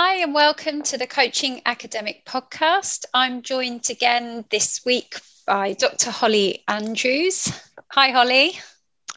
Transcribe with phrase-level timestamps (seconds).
[0.00, 3.04] Hi, and welcome to the Coaching Academic Podcast.
[3.14, 6.12] I'm joined again this week by Dr.
[6.12, 7.50] Holly Andrews.
[7.90, 8.60] Hi, Holly.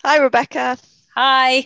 [0.04, 0.80] Hi, Rebecca.
[1.13, 1.66] Hi.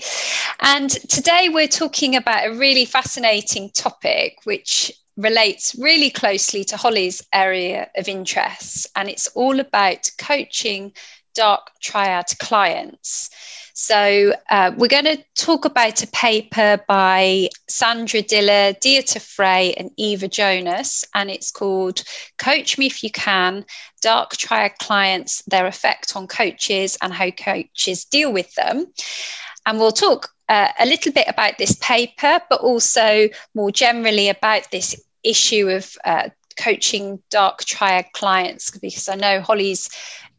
[0.60, 7.26] And today we're talking about a really fascinating topic, which relates really closely to Holly's
[7.32, 8.88] area of interest.
[8.98, 10.92] And it's all about coaching
[11.36, 13.30] dark triad clients.
[13.78, 19.92] So, uh, we're going to talk about a paper by Sandra Diller, Dieter Frey, and
[19.98, 22.02] Eva Jonas, and it's called
[22.38, 23.66] Coach Me If You Can
[24.02, 28.86] Dark Triad Clients, Their Effect on Coaches, and How Coaches Deal with Them.
[29.66, 34.72] And we'll talk uh, a little bit about this paper, but also more generally about
[34.72, 39.90] this issue of uh, coaching dark triad clients, because I know Holly's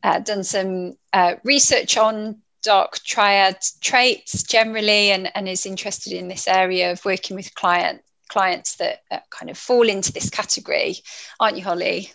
[0.06, 6.28] uh, done some uh, research on dark triad traits generally and, and is interested in
[6.28, 10.94] this area of working with client clients that uh, kind of fall into this category
[11.40, 12.10] aren't you holly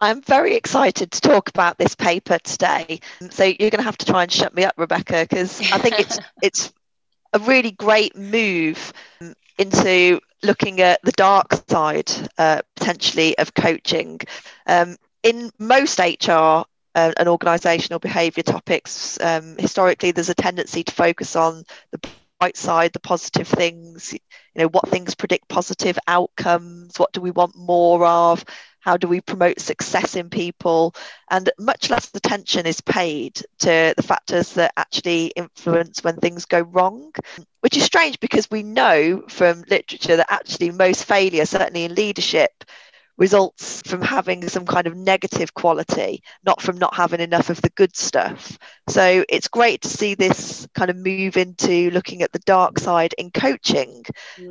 [0.00, 2.98] I'm very excited to talk about this paper today.
[3.30, 6.00] So you're going to have to try and shut me up, Rebecca, because I think
[6.00, 6.72] it's it's
[7.32, 8.92] a really great move
[9.58, 14.18] into looking at the dark side uh, potentially of coaching.
[14.66, 20.92] Um, in most HR uh, and organisational behaviour topics, um, historically there's a tendency to
[20.92, 21.98] focus on the
[22.40, 24.12] bright side, the positive things.
[24.12, 24.18] You
[24.62, 26.98] know, what things predict positive outcomes?
[26.98, 28.44] What do we want more of?
[28.80, 30.94] How do we promote success in people?
[31.30, 36.60] And much less attention is paid to the factors that actually influence when things go
[36.62, 37.12] wrong,
[37.60, 42.64] which is strange because we know from literature that actually most failure, certainly in leadership,
[43.22, 47.70] results from having some kind of negative quality, not from not having enough of the
[47.70, 48.58] good stuff.
[48.88, 53.14] So it's great to see this kind of move into looking at the dark side
[53.16, 54.02] in coaching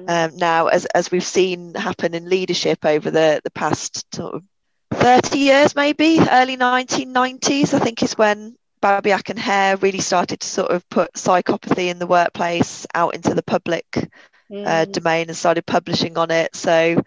[0.08, 4.44] um, now, as, as we've seen happen in leadership over the, the past sort of
[4.92, 10.48] 30 years, maybe early 1990s, I think is when Babiak and Hare really started to
[10.48, 14.06] sort of put psychopathy in the workplace out into the public uh,
[14.50, 14.66] mm.
[14.66, 16.56] uh, domain and started publishing on it.
[16.56, 17.02] So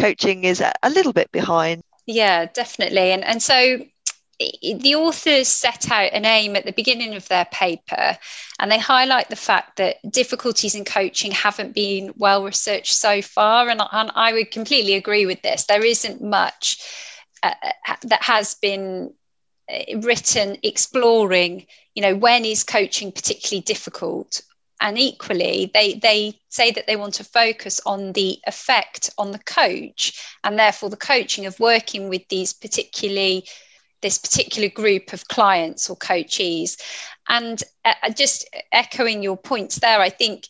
[0.00, 1.82] coaching is a little bit behind.
[2.06, 3.12] Yeah, definitely.
[3.12, 3.78] And, and so
[4.38, 8.16] the authors set out an aim at the beginning of their paper
[8.58, 13.68] and they highlight the fact that difficulties in coaching haven't been well researched so far
[13.68, 16.78] and, and i would completely agree with this there isn't much
[17.42, 17.54] uh,
[18.02, 19.12] that has been
[19.72, 24.42] uh, written exploring you know when is coaching particularly difficult
[24.82, 29.38] and equally they they say that they want to focus on the effect on the
[29.38, 33.46] coach and therefore the coaching of working with these particularly
[34.02, 36.76] this particular group of clients or coachees
[37.28, 40.48] and uh, just echoing your points there i think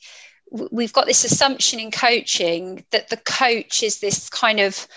[0.71, 4.89] we've got this assumption in coaching that the coach is this kind of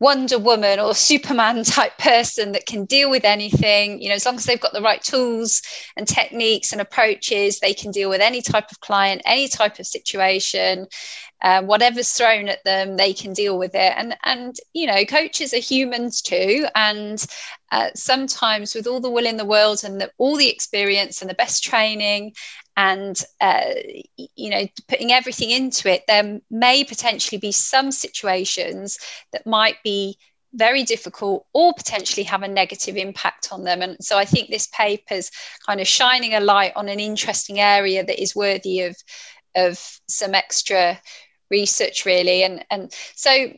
[0.00, 4.00] Wonder Woman or Superman type person that can deal with anything.
[4.00, 5.60] You know, as long as they've got the right tools
[5.96, 9.86] and techniques and approaches, they can deal with any type of client, any type of
[9.86, 10.86] situation.
[11.42, 13.92] Um, whatever's thrown at them, they can deal with it.
[13.96, 17.24] And and you know, coaches are humans too, and
[17.70, 21.30] uh, sometimes with all the will in the world and the, all the experience and
[21.30, 22.32] the best training
[22.80, 23.74] and uh,
[24.36, 28.98] you know putting everything into it there may potentially be some situations
[29.32, 30.16] that might be
[30.54, 33.82] very difficult or potentially have a negative impact on them.
[33.82, 35.30] And so i think this paper's
[35.66, 38.96] kind of shining a light on an interesting area that is worthy of
[39.54, 40.98] of some extra
[41.50, 42.42] research really.
[42.42, 43.52] And and so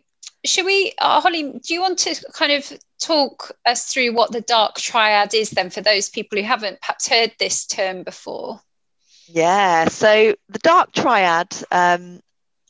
[0.45, 4.41] should we uh, holly do you want to kind of talk us through what the
[4.41, 8.61] dark triad is then for those people who haven't perhaps heard this term before
[9.33, 12.21] yeah, so the dark triad um,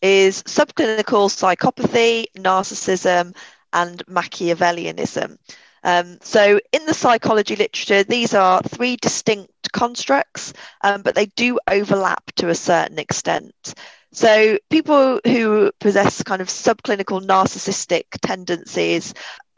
[0.01, 3.37] is subclinical psychopathy, narcissism,
[3.73, 5.37] and Machiavellianism.
[5.85, 11.59] Um, so, in the psychology literature, these are three distinct constructs, um, but they do
[11.69, 13.75] overlap to a certain extent.
[14.13, 19.15] So, people who possess kind of subclinical narcissistic tendencies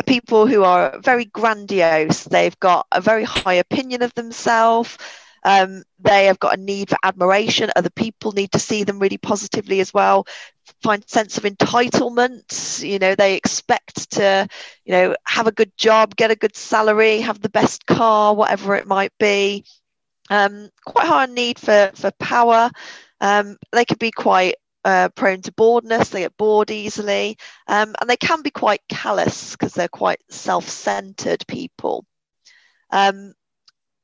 [0.06, 4.98] people who are very grandiose, they've got a very high opinion of themselves.
[5.44, 7.70] Um, they have got a need for admiration.
[7.76, 10.26] Other people need to see them really positively as well.
[10.82, 12.82] find sense of entitlement.
[12.82, 14.48] You know they expect to
[14.84, 18.74] you know have a good job get a good salary have the best car whatever
[18.74, 19.64] it might be.
[20.30, 22.70] Um, quite high need for for power.
[23.20, 26.10] Um, they could be quite uh, prone to boredness.
[26.10, 27.36] They get bored easily.
[27.66, 32.04] Um, and they can be quite callous because they're quite self-centered people.
[32.90, 33.32] Um,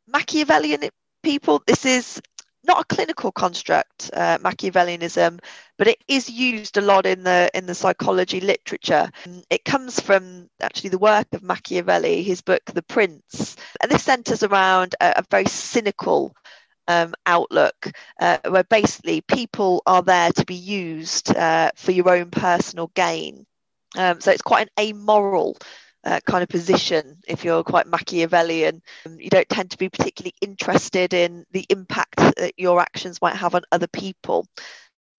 [0.09, 0.83] machiavellian
[1.23, 2.21] people this is
[2.65, 5.41] not a clinical construct, uh, Machiavellianism,
[5.79, 9.11] but it is used a lot in the in the psychology literature.
[9.49, 14.43] It comes from actually the work of Machiavelli, his book The Prince, and this centres
[14.43, 16.35] around a, a, very cynical
[16.87, 22.31] um, outlook, uh, where basically people are there to be used uh, for your own
[22.31, 23.47] personal gain.
[23.97, 25.57] Um, so it's quite an amoral
[26.05, 28.83] uh, kind of position if you're quite Machiavellian.
[29.07, 33.37] Um, you don't tend to be particularly interested in the impact that your actions might
[33.37, 34.47] have on other people.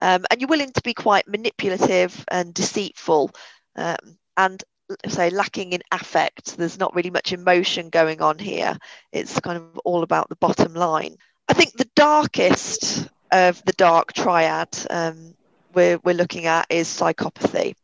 [0.01, 3.31] Um, and you're willing to be quite manipulative and deceitful
[3.75, 4.63] um, and
[5.07, 6.57] say lacking in affect.
[6.57, 8.77] There's not really much emotion going on here.
[9.11, 11.17] It's kind of all about the bottom line.
[11.47, 15.35] I think the darkest of the dark triad um,
[15.73, 17.75] we're, we're looking at is psychopathy.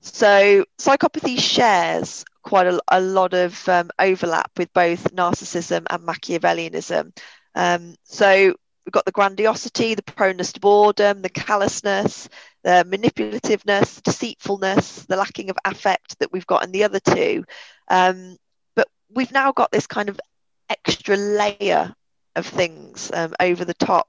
[0.00, 7.16] So, psychopathy shares quite a, a lot of um, overlap with both narcissism and Machiavellianism.
[7.54, 8.54] Um, so
[8.84, 12.28] we've got the grandiosity, the proneness to boredom, the callousness,
[12.64, 17.44] the manipulativeness, deceitfulness, the lacking of affect that we've got in the other two.
[17.88, 18.36] Um,
[18.74, 20.20] but we've now got this kind of
[20.68, 21.94] extra layer
[22.34, 24.08] of things um, over the top.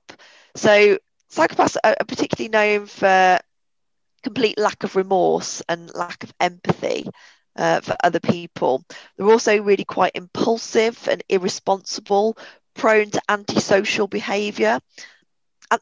[0.56, 0.98] So
[1.32, 3.40] psychopaths are particularly known for
[4.24, 7.06] complete lack of remorse and lack of empathy
[7.56, 8.84] uh, for other people.
[9.18, 12.38] They're also really quite impulsive and irresponsible,
[12.74, 14.80] prone to antisocial behaviour.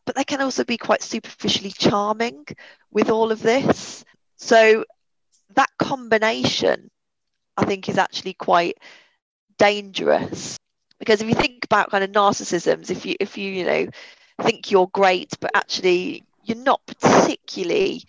[0.05, 2.45] But they can also be quite superficially charming
[2.91, 4.05] with all of this.
[4.37, 4.85] So
[5.55, 6.89] that combination,
[7.57, 8.77] I think, is actually quite
[9.57, 10.57] dangerous.
[10.99, 13.87] Because if you think about kind of narcissisms, if you if you you know
[14.41, 18.03] think you're great, but actually you're not particularly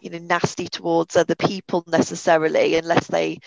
[0.00, 3.38] you know nasty towards other people necessarily unless they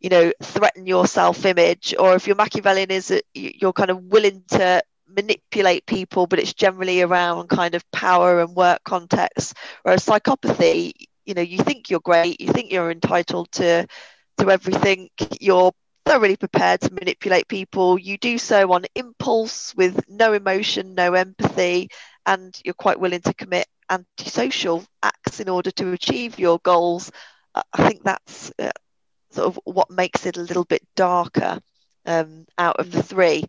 [0.00, 4.82] you know threaten your self-image or if your machiavellian is you're kind of willing to
[5.08, 9.54] manipulate people but it's generally around kind of power and work context.
[9.82, 10.92] Whereas psychopathy
[11.24, 13.86] you know you think you're great you think you're entitled to
[14.38, 15.08] to everything
[15.40, 15.72] you're
[16.04, 21.88] thoroughly prepared to manipulate people you do so on impulse with no emotion no empathy
[22.26, 27.12] and you're quite willing to commit antisocial acts in order to achieve your goals,
[27.54, 28.70] I think that's uh,
[29.30, 31.60] sort of what makes it a little bit darker
[32.06, 33.04] um, out of the mm.
[33.04, 33.44] three.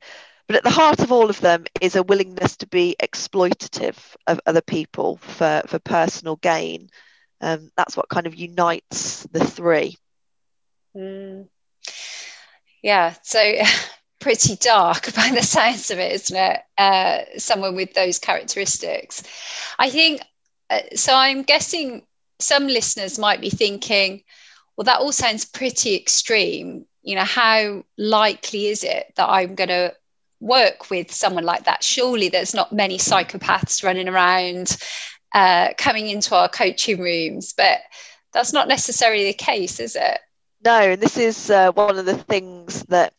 [0.48, 3.98] But at the heart of all of them is a willingness to be exploitative
[4.28, 6.90] of other people for, for personal gain.
[7.40, 9.98] Um, that's what kind of unites the three.
[10.96, 11.48] Mm.
[12.82, 13.40] Yeah, so
[14.20, 16.62] pretty dark by the sounds of it, isn't it?
[16.78, 19.24] Uh, someone with those characteristics.
[19.80, 20.22] I think
[20.96, 22.06] so I'm guessing
[22.40, 24.24] some listeners might be thinking,
[24.76, 26.86] well, that all sounds pretty extreme.
[27.02, 29.94] You know, how likely is it that I'm going to
[30.40, 31.84] work with someone like that?
[31.84, 34.78] Surely there's not many psychopaths running around
[35.34, 37.80] uh, coming into our coaching rooms, but
[38.32, 40.20] that's not necessarily the case, is it?
[40.64, 43.14] No, and this is uh, one of the things that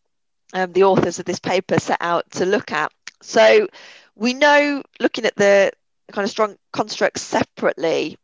[0.55, 2.91] um, the authors of this paper set out to look at.
[3.21, 3.69] So
[4.15, 5.73] we know, looking at the
[6.13, 8.19] kind of strong constructs separately,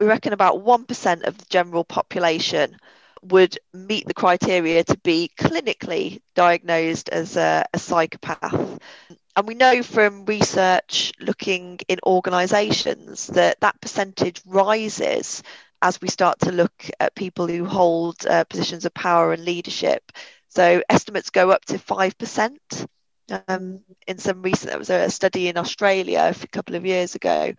[0.00, 2.76] we reckon about 1% of the general population
[3.22, 8.78] would meet the criteria to be clinically diagnosed as a, a psychopath.
[9.36, 15.42] And we know from research looking in organisations that that percentage rises
[15.82, 20.10] as we start to look at people who hold uh, positions of power and leadership.
[20.48, 22.88] So estimates go up to 5%.
[23.48, 27.52] Um, in some recent, there was a study in Australia a couple of years ago.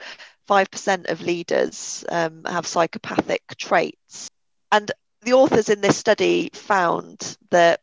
[0.47, 4.29] Five percent of leaders um, have psychopathic traits,
[4.71, 7.81] and the authors in this study found that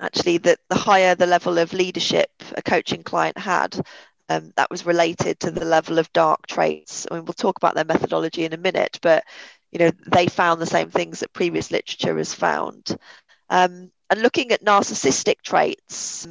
[0.00, 3.80] actually that the higher the level of leadership a coaching client had,
[4.28, 7.06] um, that was related to the level of dark traits.
[7.10, 9.24] I mean, we'll talk about their methodology in a minute, but
[9.72, 12.96] you know they found the same things that previous literature has found.
[13.48, 16.26] Um, and looking at narcissistic traits,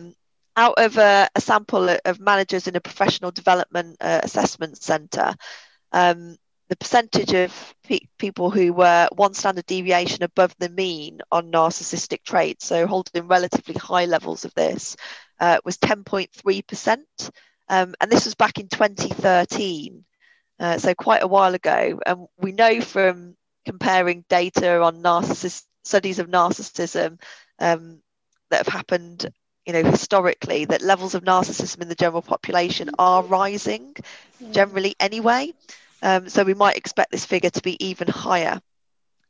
[0.55, 5.35] out of a, a sample of managers in a professional development uh, assessment centre,
[5.91, 6.38] um,
[6.69, 12.24] the percentage of pe- people who were one standard deviation above the mean on narcissistic
[12.24, 14.95] traits, so holding relatively high levels of this,
[15.39, 17.31] uh, was 10.3%.
[17.69, 20.05] Um, and this was back in 2013.
[20.59, 22.00] uh, so quite a while ago.
[22.05, 23.35] And we know from
[23.65, 27.19] comparing data on narcissist studies of narcissism
[27.59, 28.01] um,
[28.50, 29.29] that have happened
[29.65, 33.95] you know historically that levels of narcissism in the general population are rising
[34.51, 35.53] generally anyway.
[36.01, 38.62] Um, so we might expect this figure to be even higher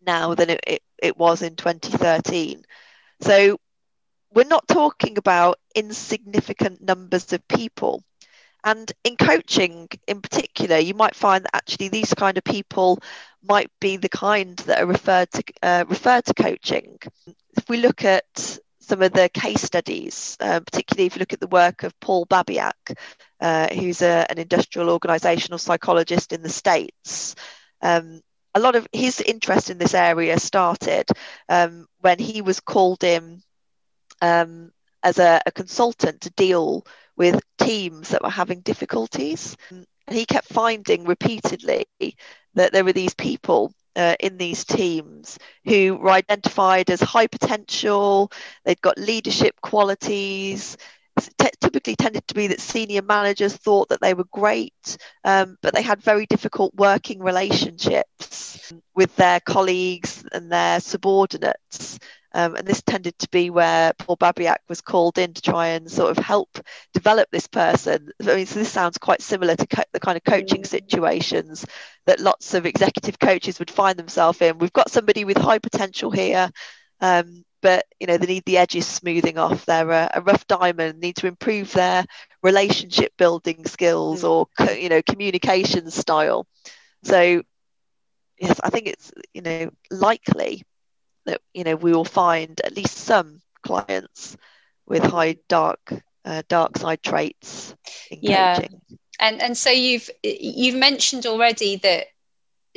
[0.05, 2.63] now than it, it, it was in 2013
[3.21, 3.57] so
[4.33, 8.03] we're not talking about insignificant numbers of people.
[8.63, 12.99] And in coaching in particular you might find that actually these kind of people
[13.43, 16.97] might be the kind that are referred to uh, referred to coaching.
[17.55, 21.39] If we look at some of the case studies, uh, particularly if you look at
[21.39, 22.95] the work of Paul Babiak,
[23.41, 27.35] uh, who's a, an industrial organizational psychologist in the States.
[27.81, 28.21] Um,
[28.53, 31.09] a lot of his interest in this area started
[31.49, 33.41] um, when he was called in
[34.21, 34.71] um,
[35.03, 36.85] as a, a, consultant to deal
[37.17, 39.57] with teams that were having difficulties.
[39.69, 41.85] And he kept finding repeatedly
[42.53, 48.31] that there were these people uh, in these teams who were identified as high potential,
[48.65, 50.77] they'd got leadership qualities.
[51.37, 55.73] T- typically tended to be that senior managers thought that they were great, um, but
[55.73, 61.99] they had very difficult working relationships with their colleagues and their subordinates.
[62.35, 65.89] Um, and this tended to be where Paul Babiak was called in to try and
[65.89, 66.59] sort of help
[66.93, 68.09] develop this person.
[68.21, 71.65] I mean, so this sounds quite similar to co- the kind of coaching situations
[72.07, 74.57] that lots of executive coaches would find themselves in.
[74.57, 76.51] We've got somebody with high potential here.
[76.99, 80.99] Um, but you know they need the edges smoothing off they're a, a, rough diamond
[80.99, 82.05] need to improve their
[82.43, 84.29] relationship building skills mm.
[84.29, 86.45] or you know communication style
[87.03, 87.41] so
[88.39, 90.63] yes i think it's you know likely
[91.25, 94.37] that you know we will find at least some clients
[94.85, 95.93] with high dark
[96.25, 97.75] uh, dark side traits
[98.11, 98.55] yeah.
[98.55, 98.81] coaching.
[99.19, 102.07] And and so you've you've mentioned already that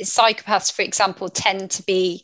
[0.01, 2.23] psychopaths, for example, tend to be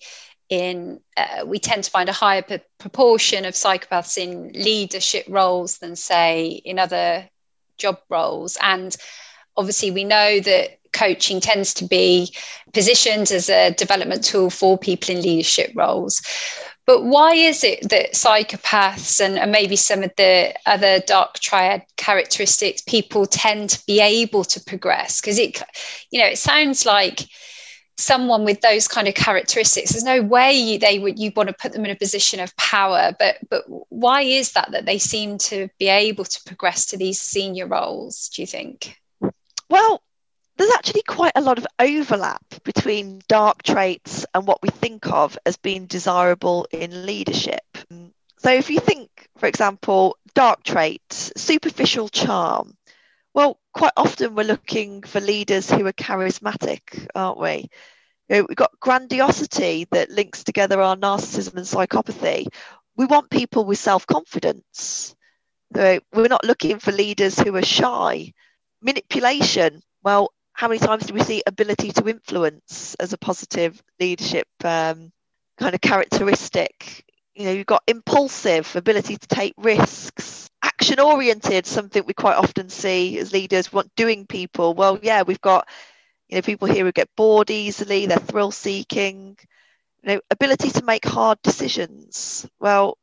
[0.50, 5.80] in uh, we tend to find a higher p- proportion of psychopaths in leadership roles
[5.80, 7.28] than say in other
[7.78, 8.96] job roles and
[9.58, 12.34] obviously we know that coaching tends to be
[12.74, 16.22] positioned as a development tool for people in leadership roles.
[16.88, 21.84] But why is it that psychopaths and, and, maybe some of the other dark triad
[21.98, 25.20] characteristics people tend to be able to progress?
[25.20, 25.62] Because it,
[26.12, 27.28] you know, it sounds like
[27.98, 31.56] someone with those kind of characteristics there's no way you, they would you want to
[31.56, 35.38] put them in a position of power but but why is that that they seem
[35.38, 39.00] to be able to progress to these senior roles do you think
[39.70, 40.02] well
[40.58, 45.38] there's actually quite a lot of overlap between dark traits and what we think of
[45.46, 47.62] as being desirable in leadership.
[48.38, 52.76] So, if you think, for example, dark traits, superficial charm,
[53.34, 57.70] well, quite often we're looking for leaders who are charismatic, aren't we?
[58.30, 62.48] You know, we've got grandiosity that links together our narcissism and psychopathy.
[62.96, 65.16] We want people with self confidence.
[65.76, 68.34] So we're not looking for leaders who are shy.
[68.82, 74.48] Manipulation, well, how many times do we see ability to influence as a positive leadership
[74.64, 75.12] um,
[75.58, 77.04] kind of characteristic?
[77.36, 82.70] You know, you've got impulsive ability to take risks, action oriented, something we quite often
[82.70, 84.74] see as leaders want doing people.
[84.74, 85.68] Well, yeah, we've got
[86.30, 89.38] you know people here who get bored easily, they're thrill seeking.
[90.04, 92.48] You know, ability to make hard decisions.
[92.62, 92.98] Well,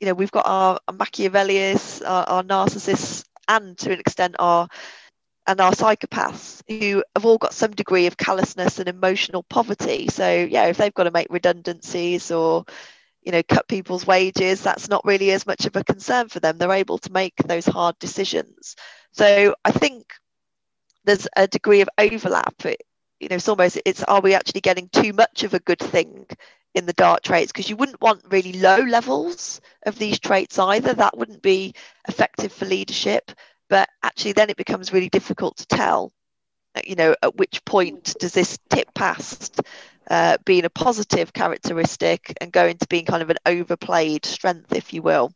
[0.00, 4.66] you know, we've got our, our Machiavellis, our, our narcissists, and to an extent our
[5.46, 10.08] and our psychopaths who have all got some degree of callousness and emotional poverty.
[10.08, 12.64] So yeah, if they've got to make redundancies or
[13.22, 16.58] you know cut people's wages, that's not really as much of a concern for them.
[16.58, 18.76] They're able to make those hard decisions.
[19.12, 20.06] So I think
[21.04, 22.54] there's a degree of overlap.
[22.64, 22.82] It,
[23.18, 26.26] you know, it's almost it's are we actually getting too much of a good thing
[26.74, 30.94] in the dark traits because you wouldn't want really low levels of these traits either.
[30.94, 31.74] That wouldn't be
[32.08, 33.32] effective for leadership
[33.70, 36.12] but actually then it becomes really difficult to tell
[36.74, 39.62] uh, you know at which point does this tip past
[40.10, 44.92] uh, being a positive characteristic and go into being kind of an overplayed strength if
[44.92, 45.32] you will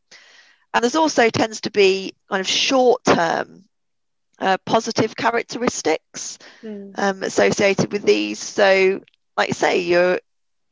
[0.75, 3.65] and there's also tends to be kind of short term
[4.41, 6.93] uh, positive characteristics mm.
[6.99, 9.01] um, associated with these so
[9.37, 10.19] like you say you're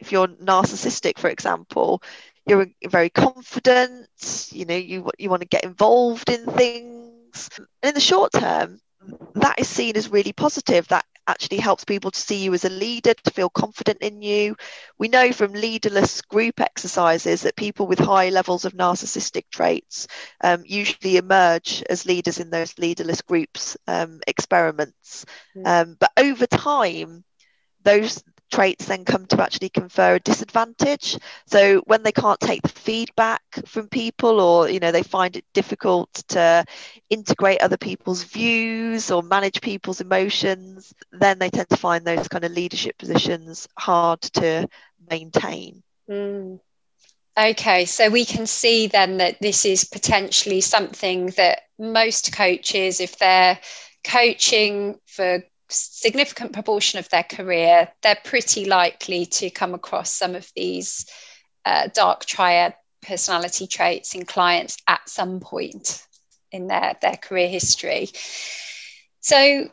[0.00, 2.02] if you're narcissistic for example
[2.45, 4.09] you're very confident
[4.50, 6.91] you know you you want to get involved in things
[7.82, 8.78] in the short term,
[9.34, 10.86] that is seen as really positive.
[10.88, 14.56] That actually helps people to see you as a leader, to feel confident in you.
[14.98, 20.08] We know from leaderless group exercises that people with high levels of narcissistic traits
[20.42, 25.24] um, usually emerge as leaders in those leaderless groups um, experiments.
[25.56, 25.66] Mm.
[25.66, 27.24] Um, but over time,
[27.84, 28.22] those
[28.52, 33.42] traits then come to actually confer a disadvantage so when they can't take the feedback
[33.66, 36.64] from people or you know they find it difficult to
[37.09, 42.44] integrate other people's views or manage people's emotions then they tend to find those kind
[42.44, 44.68] of leadership positions hard to
[45.11, 46.61] maintain mm.
[47.35, 53.16] Okay, so we can see then that this is potentially something that most coaches, if
[53.16, 53.59] they're
[54.04, 55.42] coaching for
[55.73, 61.07] significant proportion of their career, they're pretty likely to come across some of these
[61.64, 66.07] uh, dark triad personality traits in clients at some point
[66.50, 68.09] in their, their career history.
[69.21, 69.69] So,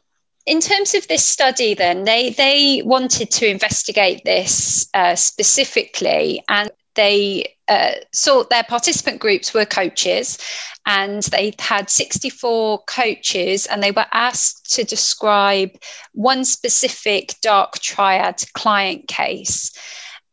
[0.45, 6.71] in terms of this study, then they they wanted to investigate this uh, specifically, and
[6.99, 10.37] they uh, sought their participant groups were coaches
[10.85, 15.69] and they had 64 coaches and they were asked to describe
[16.11, 19.71] one specific dark triad client case.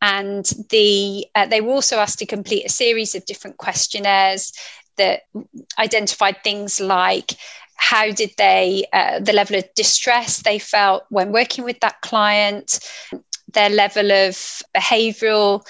[0.01, 4.51] And the uh, they were also asked to complete a series of different questionnaires
[4.97, 5.21] that
[5.79, 7.31] identified things like
[7.75, 12.79] how did they uh, the level of distress they felt when working with that client
[13.53, 15.65] their level of behavioral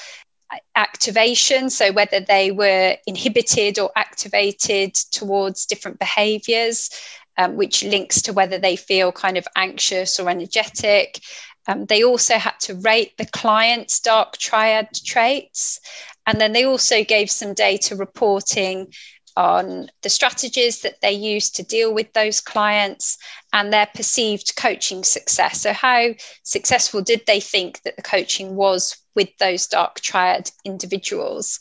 [0.75, 6.89] activation, so whether they were inhibited or activated towards different behaviors,
[7.37, 11.19] um, which links to whether they feel kind of anxious or energetic.
[11.67, 15.79] Um, they also had to rate the client's dark triad traits.
[16.25, 18.93] And then they also gave some data reporting
[19.37, 23.17] on the strategies that they use to deal with those clients
[23.53, 25.61] and their perceived coaching success.
[25.61, 26.09] So, how
[26.43, 31.59] successful did they think that the coaching was with those dark triad individuals?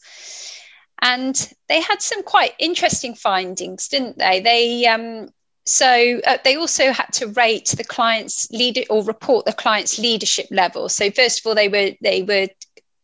[1.02, 1.34] And
[1.68, 4.40] they had some quite interesting findings, didn't they?
[4.40, 5.30] They um,
[5.64, 10.46] so uh, they also had to rate the client's leader or report the client's leadership
[10.52, 10.88] level.
[10.88, 12.46] So first of all, they were they were,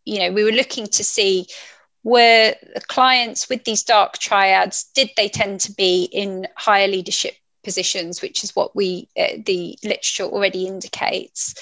[0.05, 1.48] you know, we were looking to see
[2.05, 7.35] were the clients with these dark triads did they tend to be in higher leadership
[7.62, 11.55] positions which is what we uh, the literature already indicates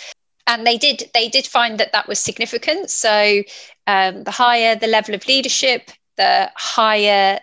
[0.50, 2.90] and they did they did find that that was significant.
[2.90, 3.42] So
[3.86, 7.40] um, the higher the level of leadership the higher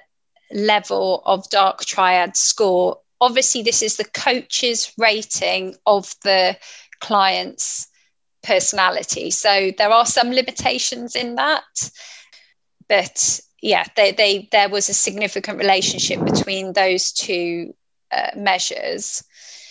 [0.52, 3.00] level of dark triad score.
[3.20, 6.58] Obviously this is the coach's rating of the
[7.00, 7.88] client's
[8.44, 9.32] personality.
[9.32, 11.64] So there are some limitations in that.
[12.88, 17.74] But yeah, they, they, there was a significant relationship between those two
[18.12, 19.24] uh, measures.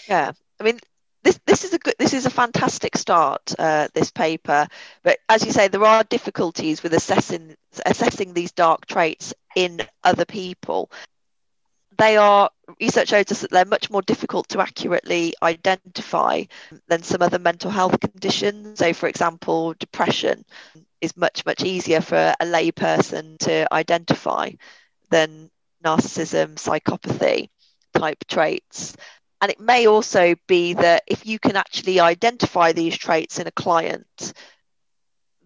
[0.08, 0.80] Yeah, I mean,
[1.26, 3.52] this this is a good this is a fantastic start.
[3.58, 4.68] Uh, this paper,
[5.02, 10.24] but as you say, there are difficulties with assessing assessing these dark traits in other
[10.24, 10.90] people.
[11.98, 16.44] They are research shows us that they're much more difficult to accurately identify
[16.86, 18.78] than some other mental health conditions.
[18.78, 20.44] So, for example, depression
[21.00, 24.50] is much much easier for a layperson to identify
[25.10, 25.50] than
[25.84, 27.48] narcissism psychopathy
[27.94, 28.96] type traits
[29.40, 33.52] and it may also be that if you can actually identify these traits in a
[33.52, 34.32] client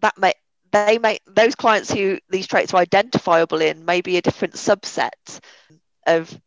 [0.01, 0.33] that may
[0.71, 5.39] they may those clients who these traits are identifiable in may be a different subset
[6.07, 6.39] of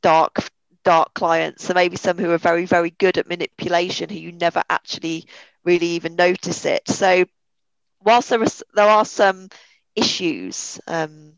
[0.00, 0.48] dark
[0.84, 1.64] dark clients.
[1.64, 5.26] So maybe some who are very very good at manipulation who you never actually
[5.64, 6.88] really even notice it.
[6.88, 7.24] So
[8.02, 9.48] whilst there, is, there are some
[9.94, 11.34] issues um,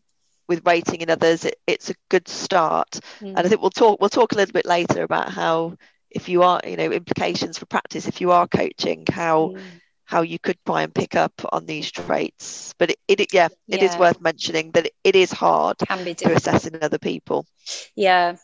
[0.51, 2.91] with rating in others, it, it's a good start.
[3.21, 3.29] Mm.
[3.29, 5.77] And I think we'll talk we'll talk a little bit later about how
[6.11, 9.61] if you are you know implications for practice if you are coaching how mm.
[10.05, 12.75] how you could try and pick up on these traits.
[12.79, 13.85] But it, it yeah, it yeah.
[13.85, 17.47] is worth mentioning that it, it is hard to assess in other people.
[17.95, 18.37] Yeah,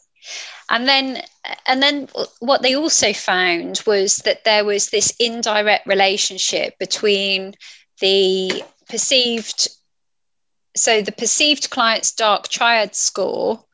[0.71, 1.23] and then
[1.67, 7.55] and then what they also found was that there was this indirect relationship between
[8.01, 9.69] the perceived
[10.79, 13.65] so the perceived client's dark triad score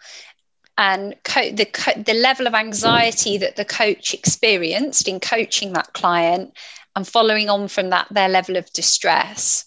[0.78, 5.92] and co- the, co- the level of anxiety that the coach experienced in coaching that
[5.92, 6.56] client
[6.96, 9.64] and following on from that their level of distress.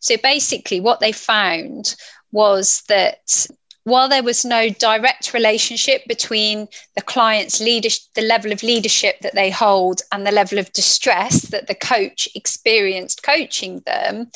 [0.00, 1.94] So basically what they found
[2.32, 3.46] was that
[3.84, 9.34] while there was no direct relationship between the client's leadership, the level of leadership that
[9.34, 14.30] they hold, and the level of distress that the coach experienced coaching them,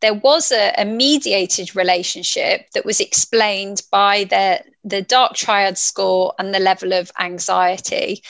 [0.00, 6.34] there was a, a mediated relationship that was explained by the, the dark triad score
[6.38, 8.22] and the level of anxiety.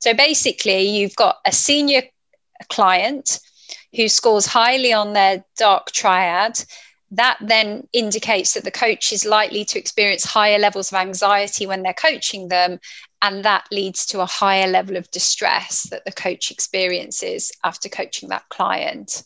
[0.00, 2.02] So basically, you've got a senior
[2.68, 3.40] client
[3.94, 6.62] who scores highly on their dark triad,
[7.12, 11.82] that then indicates that the coach is likely to experience higher levels of anxiety when
[11.82, 12.78] they're coaching them.
[13.22, 18.28] And that leads to a higher level of distress that the coach experiences after coaching
[18.28, 19.24] that client.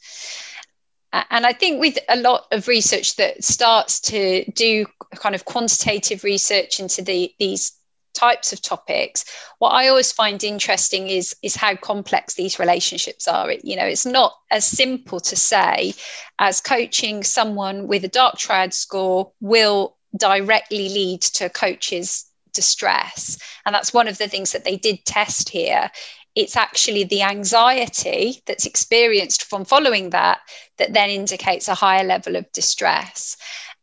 [1.12, 6.24] And I think with a lot of research that starts to do kind of quantitative
[6.24, 7.72] research into the, these
[8.14, 9.24] types of topics.
[9.58, 13.50] What i always find interesting is is how complex these relationships are.
[13.50, 15.94] It, you know it's not as simple to say
[16.38, 23.38] as coaching someone with a dark triad score will directly lead to a coach's distress.
[23.66, 25.90] And that's one of the things that they did test here.
[26.34, 30.38] It's actually the anxiety that's experienced from following that
[30.78, 33.36] that then indicates a higher level of distress.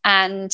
[0.03, 0.51] And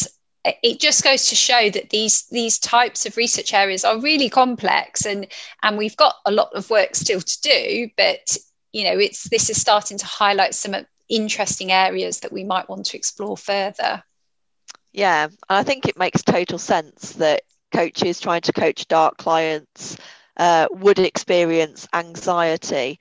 [0.63, 5.05] it just goes to show that these these types of research areas are really complex
[5.05, 5.27] and
[5.63, 8.38] and we've got a lot of work still to do but
[8.71, 10.75] you know it's this is starting to highlight some
[11.10, 14.03] interesting areas that we might want to explore further.
[14.91, 17.41] Yeah and i think it makes total sense that
[17.73, 19.97] coaches trying to coach dark clients
[20.38, 22.99] uh, would experience anxiety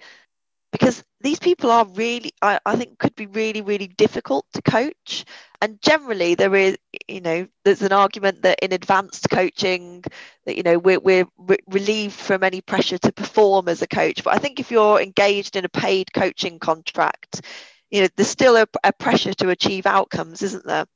[0.72, 5.24] because these people are really I, I think could be really really difficult to coach.
[5.62, 6.76] And generally there is
[7.08, 10.04] you know there's an argument that in advanced coaching
[10.44, 14.22] that you know we're, we're re- relieved from any pressure to perform as a coach.
[14.24, 17.42] But i think if you're engaged in a paid coaching contract
[17.90, 20.86] you know there's still a, a pressure to achieve outcomes isn't there?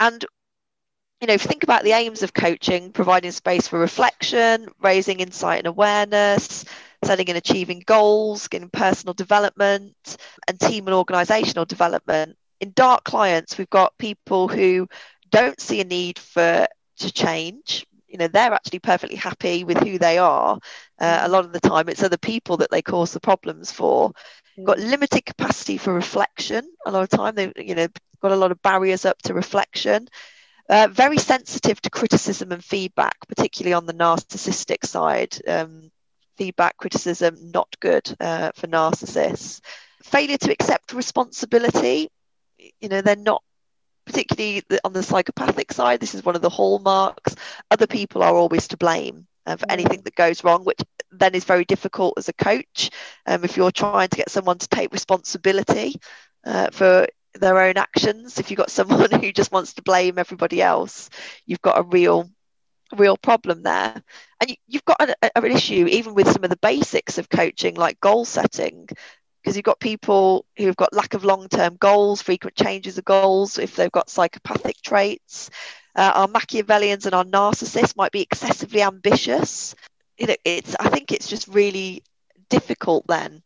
[0.00, 0.24] And
[1.20, 5.20] you know, if you think about the aims of coaching, providing space for reflection, raising
[5.20, 6.64] insight and awareness,
[7.04, 9.94] setting and achieving goals, getting personal development,
[10.46, 12.36] and team and organizational development.
[12.60, 14.88] In dark clients, we've got people who
[15.30, 16.66] don't see a need for
[16.98, 17.86] to change.
[18.08, 20.58] You know, they're actually perfectly happy with who they are.
[20.98, 24.12] Uh, a lot of the time, it's other people that they cause the problems for.
[24.64, 26.68] Got limited capacity for reflection.
[26.84, 27.86] A lot of time, they you know
[28.20, 30.08] got a lot of barriers up to reflection
[30.68, 35.36] uh, very sensitive to criticism and feedback, particularly on the narcissistic side.
[35.46, 35.90] Um,
[36.38, 39.60] feedback, criticism, not good uh, for narcissists.
[40.02, 42.08] Failure to accept responsibility,
[42.80, 43.42] you know, they're not
[44.06, 46.00] particularly on the psychopathic side.
[46.00, 47.34] This is one of the hallmarks.
[47.70, 51.44] Other people are always to blame uh, for anything that goes wrong, which then is
[51.44, 52.90] very difficult as a coach.
[53.26, 55.96] Um, if you're trying to get someone to take responsibility
[56.46, 58.38] uh, for their own actions.
[58.38, 61.10] If you've got someone who just wants to blame everybody else,
[61.46, 62.30] you've got a real
[62.96, 64.02] real problem there
[64.40, 67.74] and you, have got an, an issue even with some of the basics of coaching
[67.74, 68.88] like goal setting
[69.42, 73.76] because you've got people who've got lack of long-term goals frequent changes of goals if
[73.76, 75.50] they've got psychopathic traits.
[75.94, 79.74] Uh, our machiavellians and our narcissists might be excessively ambitious.
[80.18, 82.02] You know it's i think it's just really
[82.48, 83.42] difficult then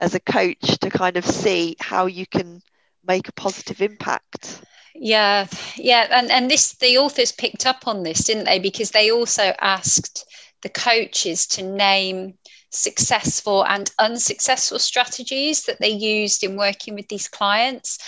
[0.00, 2.60] as a coach to kind of see how you can
[3.06, 4.60] make a positive impact
[4.98, 8.58] yeah yeah and and this the authors picked up on this didn't they?
[8.58, 10.24] Because they also asked
[10.62, 12.34] the coaches to name
[12.70, 17.98] successful and unsuccessful strategies that they used in working with these clients.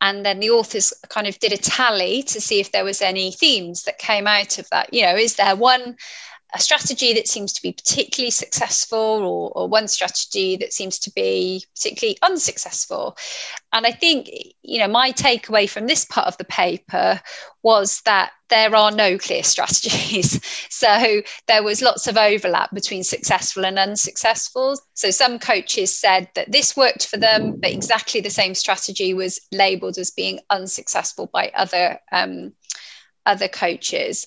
[0.00, 3.32] And then the authors kind of did a tally to see if there was any
[3.32, 4.92] themes that came out of that.
[4.92, 5.96] You know is there one
[6.56, 11.12] a strategy that seems to be particularly successful or, or, one strategy that seems to
[11.12, 13.14] be particularly unsuccessful.
[13.74, 14.30] And I think,
[14.62, 17.20] you know, my takeaway from this part of the paper
[17.62, 20.40] was that there are no clear strategies.
[20.70, 24.80] so there was lots of overlap between successful and unsuccessful.
[24.94, 29.38] So some coaches said that this worked for them, but exactly the same strategy was
[29.52, 32.54] labeled as being unsuccessful by other um,
[33.26, 34.26] other coaches.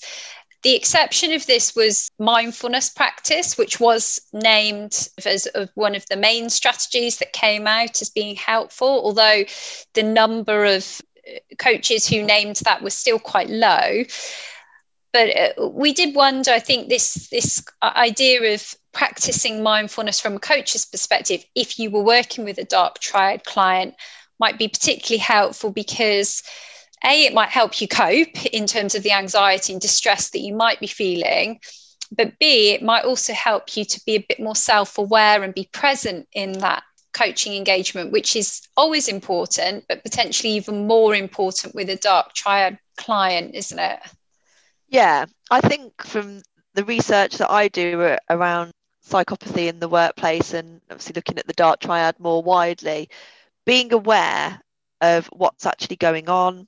[0.61, 6.49] The exception of this was mindfulness practice, which was named as one of the main
[6.49, 9.45] strategies that came out as being helpful, although
[9.93, 14.03] the number of uh, coaches who named that was still quite low.
[15.13, 20.39] But uh, we did wonder, I think, this, this idea of practicing mindfulness from a
[20.39, 23.95] coach's perspective, if you were working with a dark triad client,
[24.39, 26.43] might be particularly helpful because
[27.05, 30.55] a, it might help you cope in terms of the anxiety and distress that you
[30.55, 31.59] might be feeling.
[32.11, 35.53] But B, it might also help you to be a bit more self aware and
[35.53, 36.83] be present in that
[37.13, 42.77] coaching engagement, which is always important, but potentially even more important with a dark triad
[42.97, 43.99] client, isn't it?
[44.87, 46.41] Yeah, I think from
[46.73, 48.71] the research that I do around
[49.07, 53.09] psychopathy in the workplace and obviously looking at the dark triad more widely,
[53.65, 54.61] being aware
[55.01, 56.67] of what's actually going on,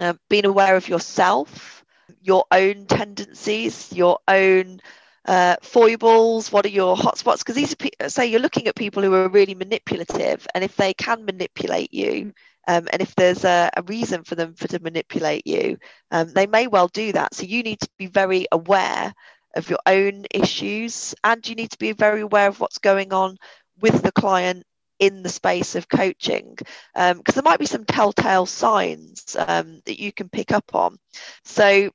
[0.00, 1.84] um, being aware of yourself,
[2.22, 4.80] your own tendencies, your own
[5.26, 6.50] uh, foibles?
[6.50, 7.38] What are your hotspots?
[7.38, 10.94] Because these are, say you're looking at people who are really manipulative, and if they
[10.94, 12.32] can manipulate you,
[12.66, 15.78] um, and if there's a, a, reason for them for to manipulate you,
[16.10, 17.34] um, they may well do that.
[17.34, 19.12] So you need to be very aware
[19.56, 23.36] of your own issues, and you need to be very aware of what's going on
[23.80, 24.64] with the client
[25.00, 29.98] in the space of coaching because um, there might be some telltale signs um, that
[29.98, 30.98] you can pick up on.
[31.44, 31.90] So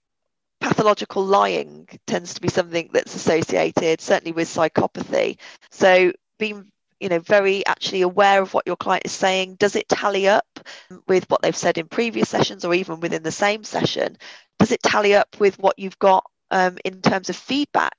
[0.60, 5.38] pathological lying tends to be something that's associated certainly with psychopathy.
[5.72, 9.56] So being you know very actually aware of what your client is saying.
[9.56, 10.60] Does it tally up
[11.08, 14.18] with what they've said in previous sessions or even within the same session?
[14.60, 17.98] Does it tally up with what you've got um, in terms of feedback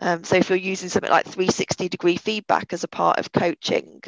[0.00, 4.00] um, so if you're using something like 360 degree feedback as a part of coaching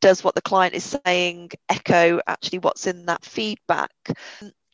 [0.00, 3.90] does what the client is saying echo actually what's in that feedback?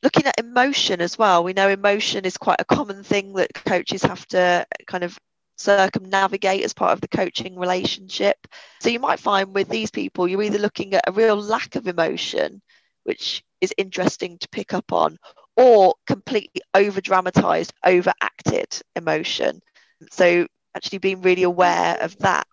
[0.03, 4.03] Looking at emotion as well we know emotion is quite a common thing that coaches
[4.03, 5.19] have to kind of
[5.59, 8.37] circumnavigate as part of the coaching relationship.
[8.81, 11.87] So you might find with these people you're either looking at a real lack of
[11.87, 12.63] emotion
[13.05, 15.19] which is interesting to pick up on
[15.57, 19.61] or completely over dramatized overacted emotion.
[20.11, 22.47] So actually being really aware of that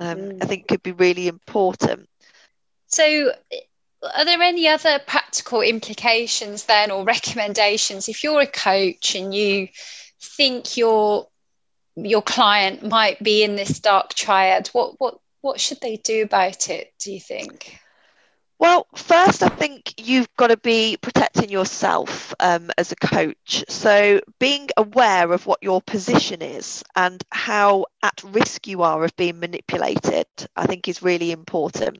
[0.00, 0.42] um, mm.
[0.42, 2.08] i think could be really important.
[2.88, 3.32] So
[4.14, 8.08] are there any other practical implications then or recommendations?
[8.08, 9.68] If you're a coach and you
[10.20, 11.28] think your
[11.96, 16.68] your client might be in this dark triad what what what should they do about
[16.68, 17.78] it do you think
[18.58, 23.64] well, first, I think you've got to be protecting yourself um, as a coach.
[23.68, 29.14] So, being aware of what your position is and how at risk you are of
[29.16, 31.98] being manipulated, I think is really important.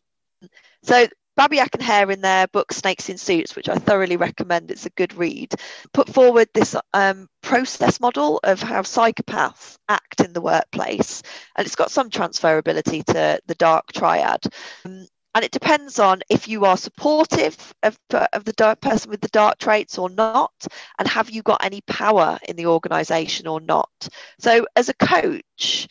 [0.83, 1.07] So,
[1.39, 4.91] Babiak and Hare in their book Snakes in Suits, which I thoroughly recommend, it's a
[4.91, 5.55] good read,
[5.93, 11.23] put forward this um, process model of how psychopaths act in the workplace.
[11.55, 14.43] And it's got some transferability to the dark triad.
[14.87, 17.99] Um, and it depends on if you are supportive of,
[18.33, 20.67] of the person with the dark traits or not,
[20.99, 24.09] and have you got any power in the organization or not.
[24.39, 25.89] So, as a coach,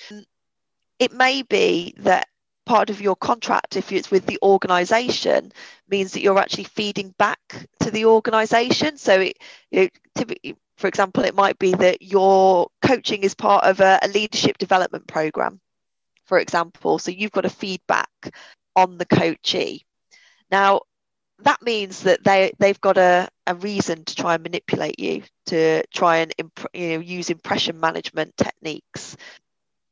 [0.97, 2.27] it may be that
[2.65, 5.51] part of your contract, if it's with the organization,
[5.88, 8.97] means that you're actually feeding back to the organization.
[8.97, 9.38] So, it,
[9.69, 13.99] you know, typically, for example, it might be that your coaching is part of a,
[14.01, 15.62] a leadership development program,
[16.23, 16.97] for example.
[16.97, 18.10] So, you've got to feedback
[18.75, 19.85] on the coachee.
[20.51, 20.81] Now,
[21.39, 25.83] that means that they they've got a, a reason to try and manipulate you to
[25.93, 29.17] try and imp- you know use impression management techniques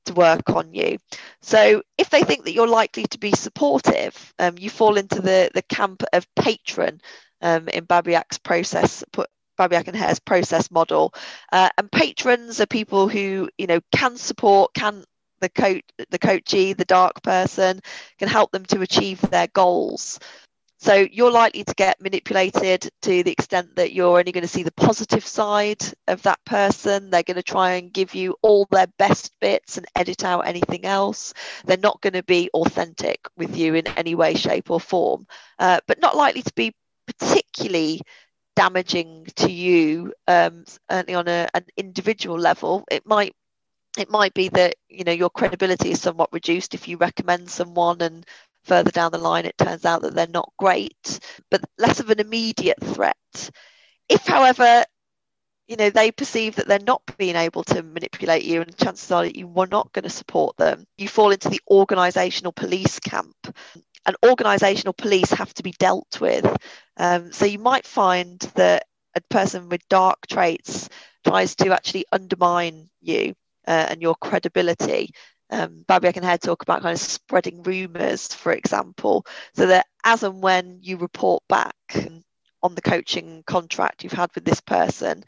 [0.05, 0.97] to work on you.
[1.41, 5.49] So if they think that you're likely to be supportive, um, you fall into the,
[5.53, 7.01] the camp of patron
[7.41, 11.13] um, in Babiak's process, put Babiak and Hare's process model.
[11.51, 15.03] Uh, and patrons are people who, you know, can support, can
[15.43, 17.81] the coach, the coachee, the dark person,
[18.17, 20.19] can help them to achieve their goals.
[20.79, 24.63] So you're likely to get manipulated to the extent that you're only going to see
[24.63, 27.09] the positive side of that person.
[27.09, 30.83] They're going to try and give you all their best bits and edit out anything
[30.83, 31.33] else.
[31.63, 35.25] They're not going to be authentic with you in any way, shape, or form,
[35.57, 36.73] uh, but not likely to be
[37.07, 38.01] particularly
[38.57, 42.83] damaging to you um, only on a, an individual level.
[42.91, 43.33] It might
[43.97, 48.01] it might be that you know your credibility is somewhat reduced if you recommend someone
[48.01, 48.25] and
[48.63, 51.19] further down the line it turns out that they're not great
[51.51, 53.49] but less of an immediate threat.
[54.09, 54.85] If however
[55.67, 59.23] you know they perceive that they're not being able to manipulate you and chances are
[59.23, 63.35] that you were not going to support them you fall into the organizational police camp.
[64.05, 66.45] And organizational police have to be dealt with.
[66.97, 70.89] Um, so you might find that a person with dark traits
[71.25, 73.33] tries to actually undermine you
[73.67, 75.11] uh, and your credibility.
[75.49, 80.23] Um, Babiak and Hare talk about kind of spreading rumours, for example, so that as
[80.23, 81.75] and when you report back
[82.63, 85.23] on the coaching contract you've had with this person,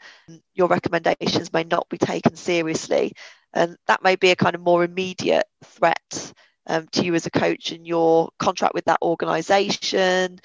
[0.54, 3.12] your recommendations may not be taken seriously.
[3.52, 6.32] And that may be a kind of more immediate threat
[6.66, 10.40] um, to you as a coach and your contract with that organisation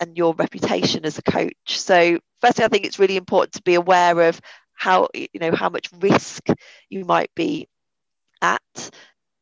[0.00, 1.54] and your reputation as a coach.
[1.66, 4.40] So, firstly, I think it's really important to be aware of
[4.74, 6.46] how you know how much risk
[6.88, 7.68] you might be
[8.42, 8.90] at.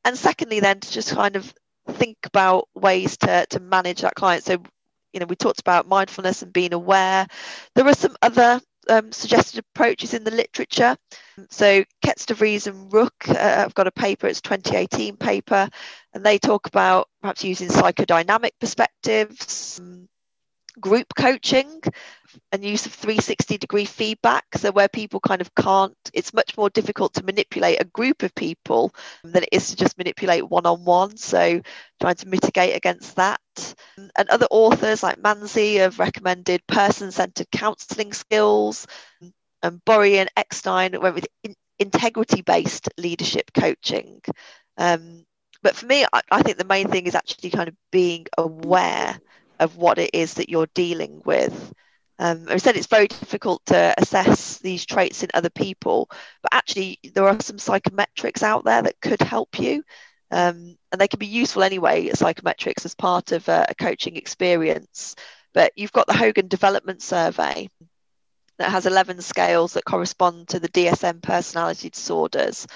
[0.04, 1.52] And secondly then to just kind of
[1.90, 4.44] think about ways to to manage that client.
[4.44, 4.62] So
[5.12, 7.26] you know we talked about mindfulness and being aware.
[7.74, 10.96] There are some other um, suggested approaches in the literature.
[11.50, 15.68] So Kets and Rook uh, have got a paper it's 2018 paper
[16.14, 19.80] and they talk about perhaps using psychodynamic perspectives
[20.80, 21.80] group coaching
[22.50, 24.44] and use of 360 degree feedback.
[24.56, 28.34] So, where people kind of can't, it's much more difficult to manipulate a group of
[28.34, 31.16] people than it is to just manipulate one on one.
[31.16, 31.60] So,
[32.00, 33.40] trying to mitigate against that.
[33.96, 38.86] And other authors like Manzi have recommended person centered counseling skills.
[39.62, 44.20] And Borey and Eckstein went with in- integrity based leadership coaching.
[44.76, 45.24] Um,
[45.62, 49.20] but for me, I, I think the main thing is actually kind of being aware
[49.62, 51.72] of what it is that you're dealing with.
[52.18, 56.08] Um, I said it's very difficult to assess these traits in other people,
[56.42, 59.82] but actually there are some psychometrics out there that could help you,
[60.30, 62.08] um, and they can be useful anyway.
[62.10, 65.16] Psychometrics as part of a, a coaching experience,
[65.54, 67.68] but you've got the Hogan Development Survey
[68.58, 72.66] that has 11 scales that correspond to the DSM personality disorders.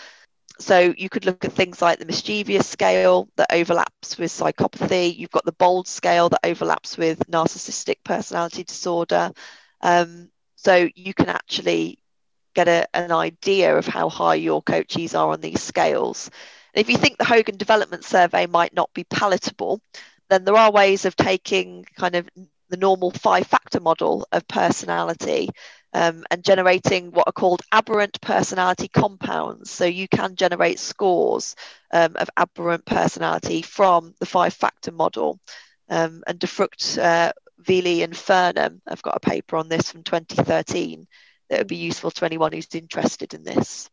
[0.59, 5.16] So you could look at things like the mischievous scale that overlaps with psychopathy.
[5.16, 9.33] You've got the bold scale that overlaps with narcissistic personality disorder.
[9.83, 11.99] Um, so you can actually
[12.55, 16.31] get a, an idea of how high your coaches are on these scales.
[16.73, 19.81] And if you think the Hogan Development Survey might not be palatable,
[20.31, 22.29] then there are ways of taking kind of
[22.69, 25.51] the normal five factor model of personality
[25.96, 29.70] um, and generating what are called aberrant personality compounds.
[29.70, 31.56] So you can generate scores
[31.90, 35.40] um, of aberrant personality from the five factor model.
[35.88, 37.32] Um, and De Fruyt, uh,
[37.66, 41.06] Wille, and Furnham have got a paper on this from 2013
[41.48, 43.88] that would be useful to anyone who's interested in this.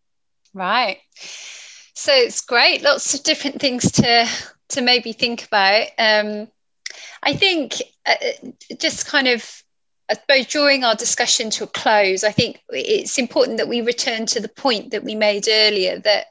[0.54, 0.98] Right.
[1.94, 2.82] So it's great.
[2.82, 4.28] Lots of different things to
[4.70, 5.88] to maybe think about.
[5.98, 6.50] Um,
[7.22, 8.16] I think uh,
[8.78, 9.63] just kind of
[10.10, 14.26] I suppose drawing our discussion to a close, I think it's important that we return
[14.28, 16.28] to the point that we made earlier that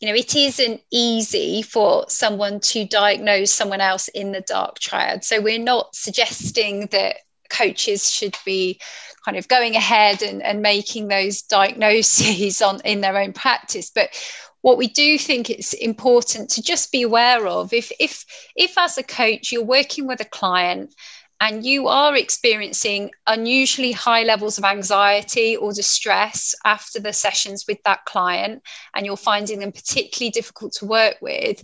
[0.00, 5.24] you know it isn't easy for someone to diagnose someone else in the dark triad.
[5.24, 7.16] So we're not suggesting that
[7.50, 8.80] coaches should be
[9.24, 14.10] kind of going ahead and, and making those diagnoses on in their own practice, but
[14.62, 18.24] what we do think it's important to just be aware of if if
[18.56, 20.92] if as a coach you're working with a client
[21.40, 27.82] and you are experiencing unusually high levels of anxiety or distress after the sessions with
[27.84, 28.62] that client,
[28.94, 31.62] and you're finding them particularly difficult to work with,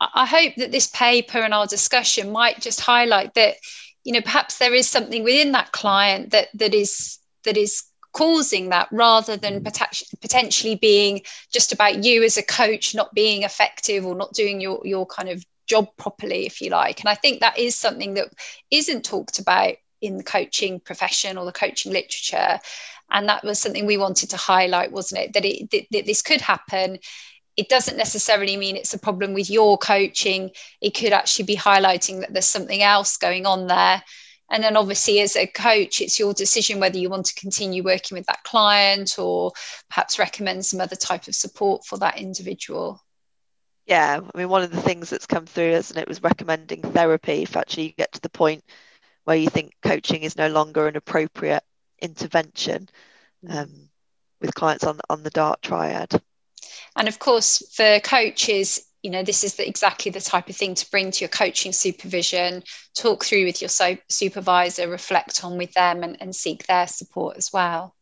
[0.00, 3.56] I hope that this paper and our discussion might just highlight that,
[4.04, 8.70] you know, perhaps there is something within that client that that is that is causing
[8.70, 10.20] that rather than mm.
[10.20, 11.20] potentially being
[11.52, 15.28] just about you as a coach not being effective or not doing your your kind
[15.28, 17.00] of job properly, if you like.
[17.00, 18.28] And I think that is something that
[18.70, 22.58] isn't talked about in the coaching profession or the coaching literature.
[23.10, 25.32] And that was something we wanted to highlight, wasn't it?
[25.34, 26.98] That, it, that, that this could happen.
[27.56, 30.50] It doesn't necessarily mean it's a problem with your coaching.
[30.80, 34.02] It could actually be highlighting that there's something else going on there.
[34.50, 38.16] And then, obviously, as a coach, it's your decision whether you want to continue working
[38.16, 39.52] with that client or
[39.90, 43.02] perhaps recommend some other type of support for that individual
[43.88, 47.42] yeah i mean one of the things that's come through isn't it was recommending therapy
[47.42, 48.62] if actually you get to the point
[49.24, 51.64] where you think coaching is no longer an appropriate
[52.00, 52.88] intervention
[53.44, 53.54] mm.
[53.54, 53.88] um,
[54.40, 56.20] with clients on on the dark triad
[56.96, 60.74] and of course for coaches you know this is the, exactly the type of thing
[60.74, 62.62] to bring to your coaching supervision
[62.94, 67.36] talk through with your so, supervisor reflect on with them and, and seek their support
[67.36, 67.94] as well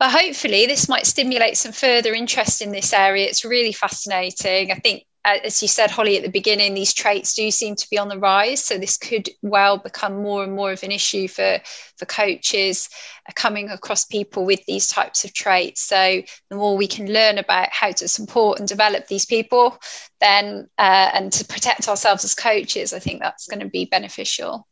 [0.00, 3.26] but hopefully, this might stimulate some further interest in this area.
[3.26, 4.72] It's really fascinating.
[4.72, 7.86] I think, uh, as you said, Holly, at the beginning, these traits do seem to
[7.90, 8.64] be on the rise.
[8.64, 11.60] So this could well become more and more of an issue for,
[11.98, 12.88] for coaches
[13.28, 15.82] uh, coming across people with these types of traits.
[15.82, 19.76] So the more we can learn about how to support and develop these people,
[20.18, 24.66] then uh, and to protect ourselves as coaches, I think that's going to be beneficial.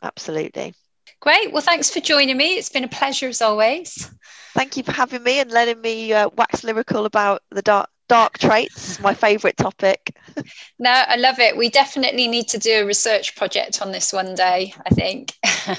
[0.00, 0.72] Absolutely.
[1.20, 1.52] Great.
[1.52, 2.56] Well, thanks for joining me.
[2.56, 4.10] It's been a pleasure as always.
[4.54, 8.38] Thank you for having me and letting me uh, wax lyrical about the dark dark
[8.38, 10.16] traits, my favourite topic.
[10.78, 11.56] no, I love it.
[11.56, 15.34] We definitely need to do a research project on this one day, I think.